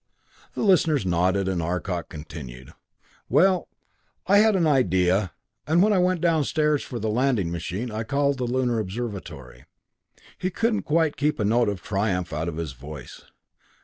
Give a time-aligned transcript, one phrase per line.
[0.55, 2.73] The listeners nodded and Arcot continued.
[3.29, 3.67] "Well
[4.25, 5.31] I had an idea
[5.67, 9.65] and when I went downstairs for the handling machine, I called the Lunar Observatory."
[10.39, 13.25] He couldn't quite keep a note of triumph out of his voice.